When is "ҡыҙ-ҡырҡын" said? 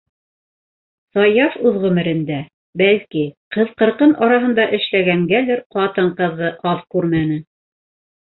3.57-4.15